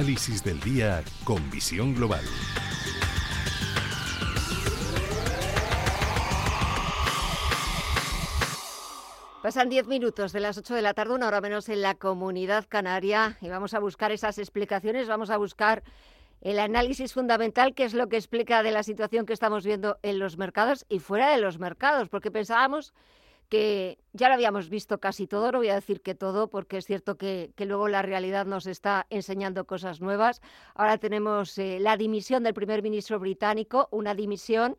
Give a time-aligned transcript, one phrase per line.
[0.00, 2.24] Análisis del día con visión global.
[9.42, 12.64] Pasan 10 minutos de las 8 de la tarde, una hora menos en la comunidad
[12.66, 15.82] canaria, y vamos a buscar esas explicaciones, vamos a buscar
[16.40, 20.18] el análisis fundamental, que es lo que explica de la situación que estamos viendo en
[20.18, 22.94] los mercados y fuera de los mercados, porque pensábamos
[23.50, 26.86] que ya lo habíamos visto casi todo, no voy a decir que todo, porque es
[26.86, 30.40] cierto que, luego la realidad nos está enseñando cosas nuevas.
[30.74, 34.78] Ahora tenemos eh, la dimisión del primer ministro británico, una dimisión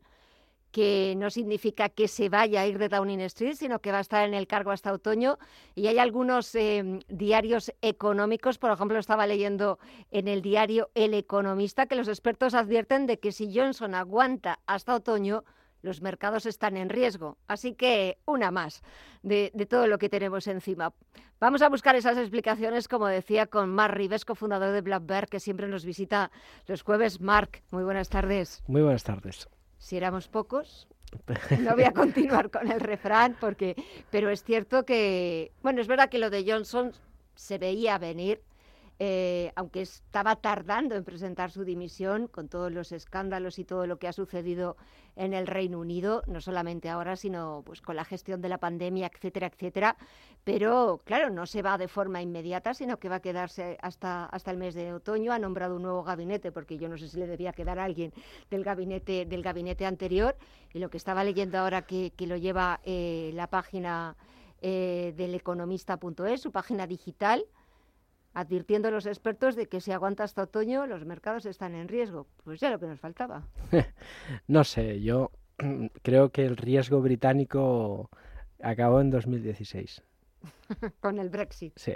[0.72, 4.02] que no significa que se vaya a ir de Downing Street, sino que va a
[4.02, 5.38] estar en el cargo hasta otoño.
[5.76, 9.80] Y hay algunos eh, diarios económicos, por ejemplo, estaba leyendo
[10.12, 14.96] en el diario El Economista que los expertos advierten de que si Johnson aguanta hasta
[14.96, 15.44] otoño,
[15.82, 17.38] los mercados están en riesgo.
[17.48, 18.82] Así que una más
[19.24, 20.94] de, de, todo lo que tenemos encima.
[21.40, 25.40] Vamos a buscar esas explicaciones, como decía, con Mark Rives, cofundador de Black Bear, que
[25.40, 26.32] siempre nos visita
[26.68, 27.20] los jueves.
[27.20, 28.64] Mark, muy buenas tardes.
[28.68, 29.50] Muy buenas tardes.
[29.78, 30.88] Si éramos pocos,
[31.60, 33.76] no voy a continuar con el refrán, porque,
[34.10, 36.94] pero es cierto que, bueno, es verdad que lo de Johnson
[37.36, 38.42] se veía venir,
[39.04, 43.98] eh, aunque estaba tardando en presentar su dimisión con todos los escándalos y todo lo
[43.98, 44.78] que ha sucedido
[45.16, 49.10] en el Reino Unido, no solamente ahora, sino pues con la gestión de la pandemia,
[49.12, 49.98] etcétera, etcétera.
[50.44, 54.52] Pero claro, no se va de forma inmediata, sino que va a quedarse hasta, hasta
[54.52, 55.34] el mes de otoño.
[55.34, 58.14] Ha nombrado un nuevo gabinete, porque yo no sé si le debía quedar a alguien
[58.52, 60.38] del gabinete, del gabinete anterior.
[60.76, 64.16] Y lo que estaba leyendo ahora que, lo lleva eh, la página
[64.62, 67.44] eh, del economista.es, su página digital,
[68.34, 72.28] advirtiendo a los expertos de que si aguanta hasta otoño los mercados están en riesgo.
[72.44, 73.48] Pues ya lo que nos faltaba.
[74.48, 75.32] no sé, yo
[76.02, 78.10] creo que el riesgo británico
[78.62, 80.04] acabó en 2016.
[81.00, 81.74] Con el Brexit.
[81.76, 81.94] Sí.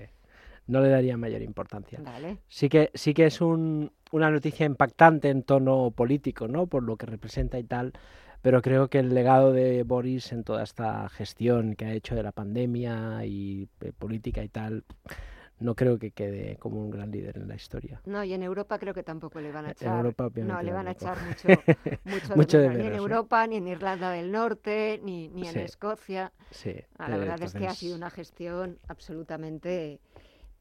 [0.67, 1.99] No le daría mayor importancia.
[2.01, 2.39] Vale.
[2.47, 6.65] Sí que sí que es un, una noticia impactante en tono político, ¿no?
[6.65, 7.93] Por lo que representa y tal,
[8.41, 12.23] pero creo que el legado de Boris en toda esta gestión que ha hecho de
[12.23, 14.83] la pandemia y eh, política y tal
[15.59, 18.01] no creo que quede como un gran líder en la historia.
[18.05, 19.87] No, y en Europa creo que tampoco le van a echar.
[19.87, 21.47] En Europa, no, le van a echar mucho,
[22.05, 22.81] mucho, Mucho de menos.
[22.81, 22.97] Ni en ¿no?
[22.99, 25.59] Europa, ni en Irlanda del Norte, ni, ni en Sí.
[25.59, 26.31] Escocia.
[26.51, 26.75] Sí.
[26.97, 29.99] Ah, la eh, verdad es que ha sido una gestión absolutamente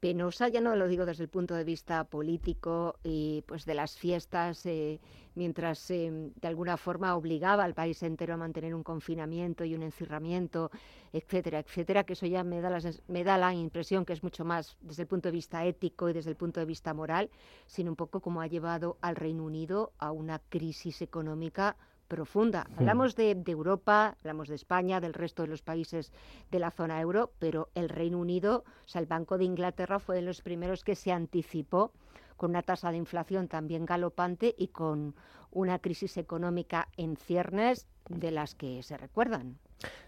[0.04, 3.96] penosa, ya no lo digo desde el punto de vista político y pues de las
[3.96, 5.00] fiestas, eh,
[5.34, 9.82] mientras eh, de alguna forma obligaba al país entero a mantener un confinamiento y un
[9.82, 10.70] encerramiento,
[11.14, 14.22] etcétera, etcétera, que eso ya me da, la, sens- me da la impresión que es
[14.22, 17.30] mucho más desde el punto de vista ético y desde el punto de vista moral,
[17.64, 21.78] sino un poco como ha llevado al Reino Unido a una crisis económica
[22.14, 22.68] profunda.
[22.76, 26.12] Hablamos de, de Europa, hablamos de España, del resto de los países
[26.52, 30.14] de la zona euro, pero el Reino Unido, o sea, el Banco de Inglaterra fue
[30.14, 31.90] de los primeros que se anticipó
[32.36, 35.16] con una tasa de inflación también galopante y con
[35.50, 39.58] una crisis económica en ciernes de las que se recuerdan.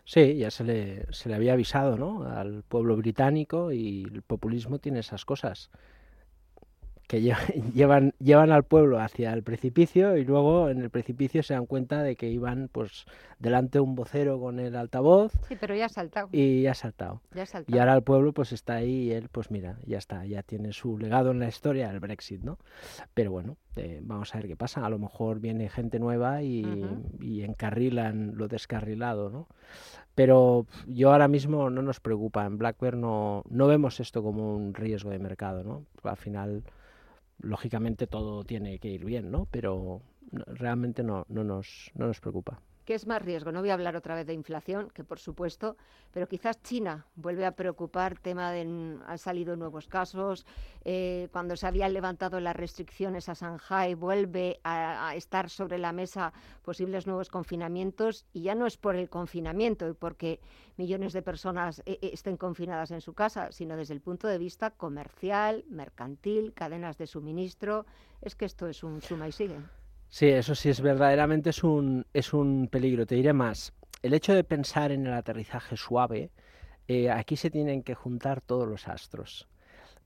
[0.05, 2.23] Sí, ya se le, se le había avisado ¿no?
[2.23, 5.71] al pueblo británico y el populismo tiene esas cosas
[7.09, 7.37] que lle-
[7.75, 12.03] llevan, llevan al pueblo hacia el precipicio y luego en el precipicio se dan cuenta
[12.03, 13.05] de que iban pues
[13.39, 16.29] delante un vocero con el altavoz Sí, pero ya ha saltado.
[16.33, 17.21] y ya ha saltado.
[17.35, 17.77] Ya ha saltado.
[17.77, 20.73] Y ahora el pueblo pues está ahí y él pues mira, ya está, ya tiene
[20.73, 22.59] su legado en la historia, el Brexit, ¿no?
[23.15, 24.85] Pero bueno, eh, vamos a ver qué pasa.
[24.85, 27.03] A lo mejor viene gente nueva y, Ujú.
[27.21, 29.47] y encarrilan lo descarrilado, ¿no?
[30.15, 32.47] Pero yo ahora mismo no nos preocupa.
[32.47, 35.85] En Black Bear no, no vemos esto como un riesgo de mercado, ¿no?
[36.03, 36.63] Al final,
[37.39, 39.47] lógicamente todo tiene que ir bien, ¿no?
[39.51, 42.61] Pero realmente no, no, nos, no nos preocupa.
[42.87, 43.51] ¿Qué es más riesgo?
[43.51, 45.77] No voy a hablar otra vez de inflación, que por supuesto,
[46.13, 50.47] pero quizás China vuelve a preocupar, tema de n- han salido nuevos casos,
[50.85, 55.91] eh, cuando se habían levantado las restricciones a Shanghai, vuelve a, a estar sobre la
[55.93, 60.39] mesa posibles nuevos confinamientos, y ya no es por el confinamiento y porque
[60.77, 64.39] millones de personas eh, eh, estén confinadas en su casa, sino desde el punto de
[64.39, 67.85] vista comercial, mercantil, cadenas de suministro.
[68.23, 69.59] Es que esto es un suma y sigue.
[70.09, 73.07] Sí, eso sí es verdaderamente es un, es un peligro.
[73.07, 73.73] Te diré más.
[74.03, 76.31] El hecho de pensar en el aterrizaje suave,
[76.89, 79.49] eh, aquí se tienen que juntar todos los astros.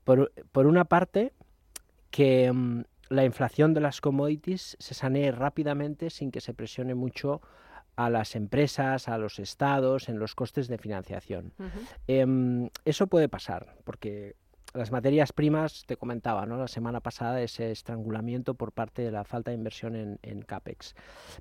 [0.03, 1.33] Por, por una parte,
[2.09, 7.41] que mm, la inflación de las commodities se sanee rápidamente sin que se presione mucho
[7.95, 11.53] a las empresas, a los estados, en los costes de financiación.
[12.07, 14.35] Em, eso puede pasar, porque
[14.73, 16.57] las materias primas, te comentaba ¿no?
[16.57, 20.95] la semana pasada, ese estrangulamiento por parte de la falta de inversión en, en CAPEX.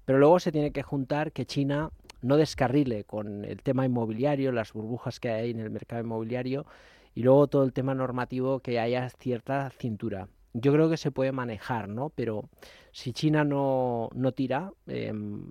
[0.04, 1.90] Pero luego se tiene que juntar que China
[2.22, 6.66] no descarrile con el tema inmobiliario, las burbujas que hay en el mercado inmobiliario
[7.14, 11.32] y luego todo el tema normativo que haya cierta cintura yo creo que se puede
[11.32, 12.10] manejar, ¿no?
[12.10, 12.48] Pero
[12.92, 15.50] si China no, no tira, em,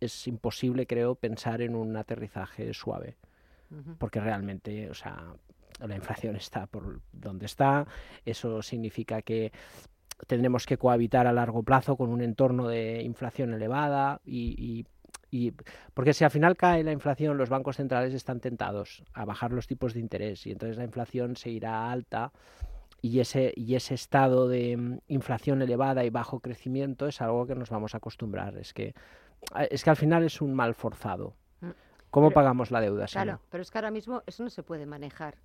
[0.00, 3.16] es imposible, creo, pensar en un aterrizaje suave.
[3.98, 5.32] Porque realmente, o sea,
[5.86, 7.86] la inflación está por donde está.
[8.24, 9.52] Eso significa que
[10.26, 14.84] tendremos que cohabitar a largo plazo con un entorno de inflación elevada y,
[15.30, 15.52] y
[15.94, 19.66] porque si al final cae la inflación, los bancos centrales están tentados a bajar los
[19.66, 22.32] tipos de interés y entonces la inflación seguirá alta
[23.02, 27.54] y ese, y ese estado de mm, inflación elevada y bajo crecimiento es algo que
[27.54, 28.56] nos vamos a acostumbrar.
[28.58, 28.94] Es que,
[29.70, 31.34] es que al final es un mal forzado.
[31.60, 31.70] Mm.
[32.10, 33.06] ¿Cómo pagamos la deuda?
[33.06, 35.36] Claro, pero es que ahora mismo eso no se puede manejar.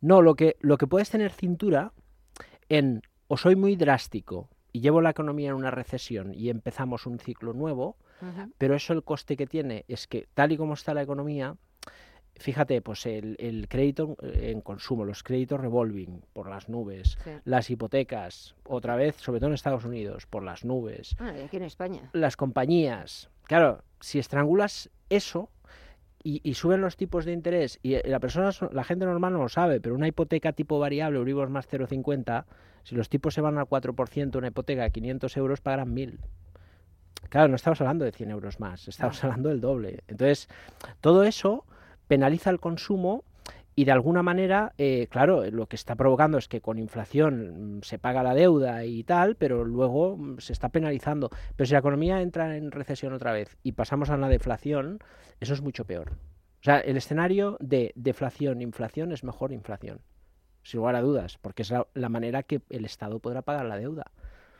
[0.00, 1.92] No, lo que, lo que puedes tener cintura
[2.68, 7.18] en o soy muy drástico y llevo la economía en una recesión y empezamos un
[7.18, 7.96] ciclo nuevo,
[8.58, 11.56] pero eso el coste que tiene es que tal y como está la economía,
[12.36, 18.96] fíjate, pues el, crédito en consumo, los créditos revolving por las nubes, las hipotecas, otra
[18.96, 21.16] vez, sobre todo en Estados Unidos, por las nubes.
[21.18, 22.10] Ah, y aquí en España.
[22.12, 23.30] Las compañías.
[23.44, 25.50] Claro, si estrangulas eso
[26.22, 29.48] y, suben los tipos de interés y eh, la persona, la gente normal no lo
[29.48, 32.44] sabe, pero una hipoteca tipo variable, Euribor más 0,50,
[32.84, 36.18] si los tipos se van al 4%, una hipoteca de 500 euros pagarán 1.000.
[37.28, 40.00] Claro, no estamos hablando de 100 euros más, estamos hablando del doble.
[40.08, 40.48] Entonces,
[41.00, 41.64] todo eso
[42.06, 43.24] penaliza el consumo
[43.80, 47.82] y de alguna manera, eh, claro, lo que está provocando es que con inflación mm,
[47.82, 51.30] se paga la deuda y tal, pero luego mm, se está penalizando.
[51.56, 54.98] Pero si la economía entra en recesión otra vez y pasamos a una deflación,
[55.40, 56.10] eso es mucho peor.
[56.10, 60.02] O sea, el escenario de deflación, inflación es mejor inflación,
[60.62, 64.10] sin lugar a dudas, porque es la manera que el Estado podrá pagar la deuda.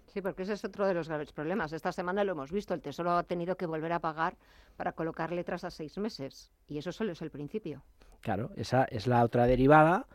[0.07, 1.75] Sí, porque ese es otro de los graves problemas.
[1.75, 4.39] Esta semana lo hemos visto, el Tesoro ha tenido que volver a pagar
[4.79, 6.51] para colocar letras a seis meses.
[6.67, 7.83] Y eso solo es el principio.
[8.21, 10.07] Claro, esa es la otra derivada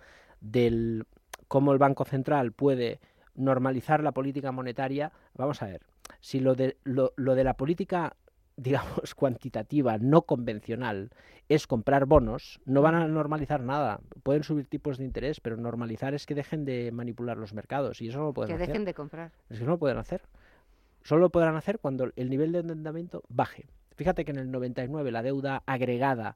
[0.41, 1.05] del
[1.47, 2.99] cómo el Banco Central puede
[3.35, 5.11] normalizar la política monetaria.
[5.33, 5.81] Vamos a ver,
[6.19, 8.15] si lo de, lo, lo de la política
[8.57, 11.09] digamos, cuantitativa, no convencional,
[11.49, 13.99] es comprar bonos, no van a normalizar nada.
[14.23, 18.07] Pueden subir tipos de interés, pero normalizar es que dejen de manipular los mercados y
[18.07, 18.65] eso no lo pueden hacer.
[18.65, 19.31] Que dejen de comprar.
[19.49, 20.21] Es que no lo pueden hacer.
[21.03, 23.67] Solo lo podrán hacer cuando el nivel de endeudamiento baje.
[23.95, 26.35] Fíjate que en el 99 la deuda agregada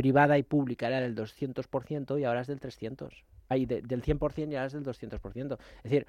[0.00, 3.10] privada y pública era del 200% y ahora es del 300%.
[3.50, 5.58] Ahí del 100% y ahora es del 200%.
[5.76, 6.06] Es decir,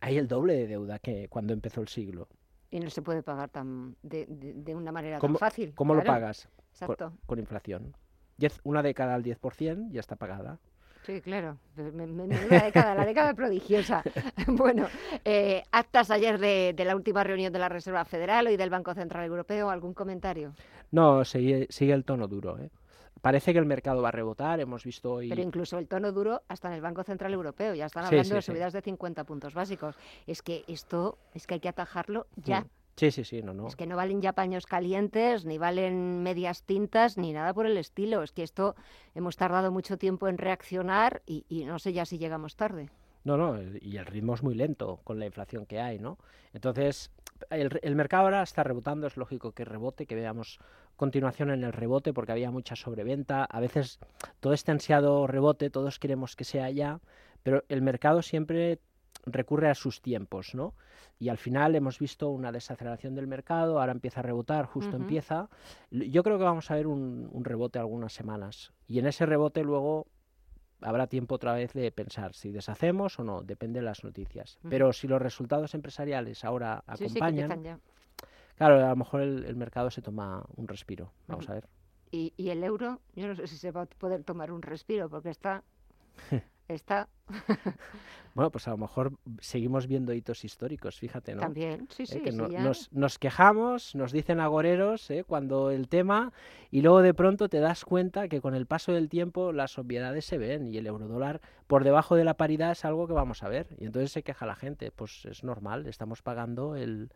[0.00, 2.28] hay el doble de deuda que cuando empezó el siglo
[2.70, 5.74] y no se puede pagar tan de, de, una manera tan fácil.
[5.74, 6.48] ¿Cómo lo pagas?
[6.70, 7.12] Exacto.
[7.26, 7.94] Con, inflación.
[8.62, 10.58] una década al 10% ya está pagada.
[11.02, 11.58] Sí, claro.
[11.76, 14.04] Menuda década, la década prodigiosa.
[14.46, 14.86] bueno,
[15.24, 18.94] eh, actas ayer de, de, la última reunión de la Reserva Federal y del Banco
[18.94, 19.68] Central Europeo.
[19.68, 20.54] ¿Algún comentario?
[20.92, 22.58] No, sigue, sigue el tono duro.
[22.58, 22.70] ¿eh?
[23.22, 25.28] Parece que el mercado va a rebotar, hemos visto hoy...
[25.28, 28.42] Pero incluso el tono duro hasta en el Banco Central Europeo, ya están hablando de
[28.42, 29.96] subidas de 50 puntos básicos.
[30.26, 32.62] Es que esto, es que hay que atajarlo ya.
[32.62, 32.68] Mm.
[32.96, 33.68] Sí, sí, sí, no, no.
[33.68, 37.78] Es que no valen ya paños calientes, ni valen medias tintas, ni nada por el
[37.78, 38.24] estilo.
[38.24, 38.74] Es que esto
[39.14, 42.90] hemos tardado mucho tiempo en reaccionar y, y no sé ya si llegamos tarde.
[43.24, 46.18] No, no, y el ritmo es muy lento con la inflación que hay, ¿no?
[46.52, 47.12] Entonces,
[47.50, 50.58] el, el, mercado ahora está rebotando, es lógico que rebote, que veamos
[50.96, 53.44] continuación en el rebote porque había mucha sobreventa.
[53.44, 53.98] A veces
[54.40, 57.00] todo este ansiado rebote, todos queremos que sea ya,
[57.42, 58.80] pero el mercado siempre
[59.24, 60.74] recurre a sus tiempos, ¿no?
[61.18, 65.48] Y al final hemos visto una desaceleración del mercado, ahora empieza a rebotar, justo empieza.
[65.90, 68.72] Yo creo que vamos a ver un, un rebote algunas semanas.
[68.88, 70.08] Y en ese rebote luego
[70.82, 74.58] habrá tiempo otra vez de pensar si deshacemos o no, depende de las noticias.
[74.68, 77.80] Pero si los resultados empresariales ahora acompañan,
[78.56, 81.12] claro, a lo mejor el, mercado se toma un respiro.
[81.26, 81.68] Vamos a ver.
[82.10, 83.00] ¿Y, ¿Y, el euro?
[83.14, 85.64] Yo no sé si se va a poder tomar un respiro porque está
[86.68, 87.08] está.
[88.34, 91.40] bueno, pues a lo mejor seguimos viendo hitos históricos, fíjate, ¿no?
[91.40, 92.20] También, sí, sí.
[92.20, 95.24] que nos, quejamos, nos dicen agoreros ¿eh?
[95.24, 96.32] cuando el tema,
[96.70, 100.24] y luego de pronto te das cuenta que con el paso del tiempo las obviedades
[100.24, 103.48] se ven y el eurodólar por debajo de la paridad es algo que vamos a
[103.48, 103.66] ver.
[103.78, 107.10] Y entonces se queja la gente, pues es normal, estamos pagando el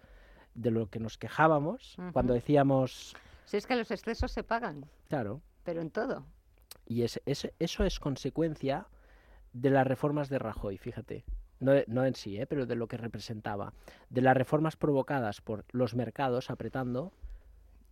[0.54, 3.14] de lo que nos quejábamos cuando decíamos...
[3.44, 4.86] Si es que los excesos se pagan.
[5.08, 5.42] Claro.
[5.64, 6.24] Pero en todo.
[6.86, 7.20] Y eso
[7.84, 8.86] es consecuencia
[9.56, 11.24] de las reformas de Rajoy, fíjate.
[11.60, 12.46] no, no en sí, ¿eh?
[12.46, 13.72] pero de lo que representaba,
[14.10, 17.12] de las reformas provocadas por los mercados apretando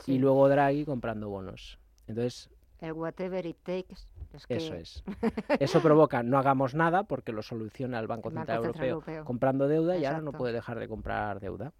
[0.06, 1.78] y luego Draghi comprando bonos.
[2.06, 3.96] Entonces, el whatever it takes.
[4.48, 5.02] Eso es.
[5.60, 10.04] Eso provoca no hagamos nada porque lo soluciona el Banco, Central, Europeo, comprando deuda y
[10.04, 11.72] ahora no puede dejar de comprar deuda.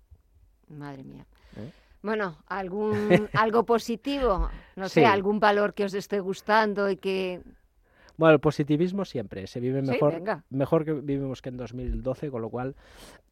[0.69, 1.27] Madre mía.
[1.57, 1.71] ¿Eh?
[2.01, 7.43] Bueno, algún algo positivo, no sé, algún valor que os esté gustando y que
[8.17, 12.51] bueno, el positivismo siempre, se vive mejor, mejor que vivimos que en 2012, con lo
[12.51, 12.77] cual,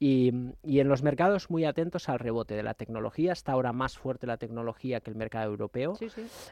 [0.00, 4.26] y, en los mercados muy atentos al rebote de la tecnología, está ahora más fuerte
[4.26, 5.96] la tecnología que el mercado europeo.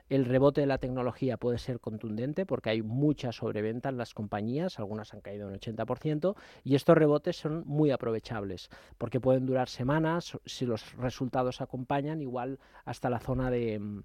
[0.08, 4.78] El rebote de la tecnología puede ser contundente porque hay mucha sobreventa en las compañías,
[4.78, 10.38] algunas han caído un 80%, y estos rebotes son muy aprovechables porque pueden durar semanas,
[10.44, 14.02] si los resultados acompañan, igual hasta la zona de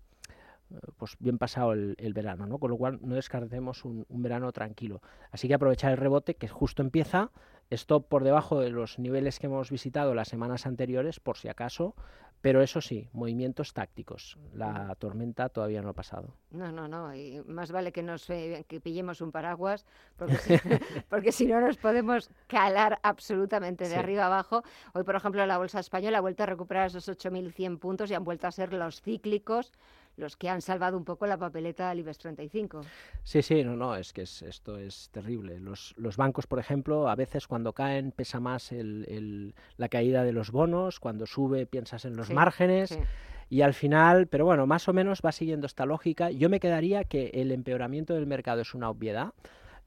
[0.98, 2.57] pues bien pasado el, verano, ¿no?
[2.57, 5.01] Con lo cual no descartemos un, verano tranquilo.
[5.31, 7.31] Así que aprovechar el rebote que justo empieza,
[7.69, 11.95] stop por debajo de los niveles que hemos visitado las semanas anteriores, por si acaso,
[12.41, 14.38] pero eso sí, movimientos tácticos.
[14.53, 16.36] La tormenta todavía no ha pasado.
[16.51, 17.15] No, no, no.
[17.15, 20.53] Y más vale que nos que pillemos un paraguas, porque si,
[21.10, 24.63] porque si no nos podemos calar absolutamente de arriba abajo.
[24.93, 28.24] Hoy, por ejemplo, la bolsa española ha vuelto a recuperar esos 8.100 puntos y han
[28.24, 29.72] vuelto a ser los cíclicos
[30.17, 32.81] los que han salvado un poco la papeleta al IBEX 35.
[33.24, 35.60] Sí, sí, no, no, es que esto es terrible.
[35.60, 40.34] Los, los, bancos, por ejemplo, a veces cuando caen pesa más el, la caída de
[40.34, 42.98] los bonos, cuando sube piensas en los márgenes.
[43.48, 46.31] Y al final, pero bueno, más o menos va siguiendo esta lógica.
[46.31, 49.34] Yo me quedaría que el empeoramiento del mercado es una obviedad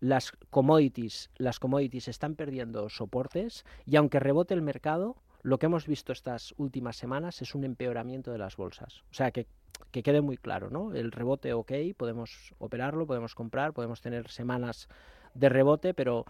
[0.00, 5.86] las commodities, las commodities están perdiendo soportes y aunque rebote el mercado, lo que hemos
[5.86, 9.02] visto estas últimas semanas es un empeoramiento de las bolsas.
[9.10, 9.46] O sea que
[9.90, 10.94] que quede muy claro, ¿no?
[10.94, 14.88] El rebote, ok, podemos operarlo, podemos comprar, podemos tener semanas
[15.34, 16.26] de rebote, pero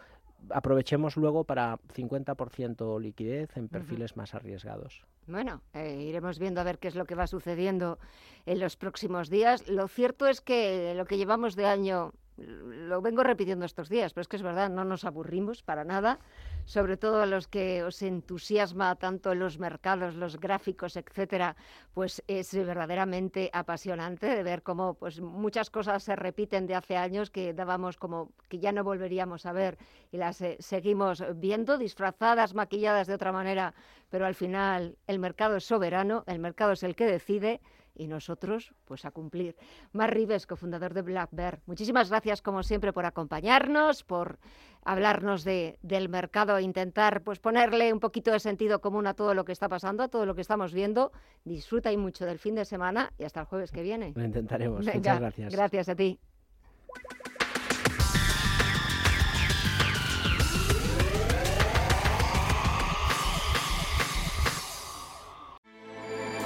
[0.50, 5.04] aprovechemos luego para 50% liquidez en perfiles más arriesgados.
[5.26, 7.98] Bueno, eh, iremos viendo a ver qué es lo que va sucediendo
[8.46, 9.68] en los próximos días.
[9.68, 14.22] Lo cierto es que lo que llevamos de año lo vengo repitiendo estos días, pero
[14.22, 16.18] es que es verdad, no nos aburrimos para nada,
[16.64, 21.56] sobre todo a los que os entusiasma tanto los mercados, los gráficos, etcétera,
[21.94, 27.30] pues es verdaderamente apasionante de ver cómo pues muchas cosas se repiten de hace años
[27.30, 29.78] que dábamos como que ya no volveríamos a ver
[30.12, 33.74] y las eh, seguimos viendo disfrazadas, maquilladas de otra manera,
[34.10, 37.60] pero al final el mercado es soberano, el mercado es el que decide
[37.98, 39.56] y nosotros pues a cumplir.
[39.92, 44.38] Mar Rives, cofundador de Black Bear, muchísimas gracias como siempre por acompañarnos, por
[44.82, 49.34] hablarnos de, del mercado e intentar pues ponerle un poquito de sentido común a todo
[49.34, 51.12] lo que está pasando, a todo lo que estamos viendo.
[51.44, 54.12] Disfruta y mucho del fin de semana y hasta el jueves que viene.
[54.14, 54.86] Lo intentaremos.
[54.86, 55.52] Muchas gracias.
[55.52, 56.18] Gracias a ti.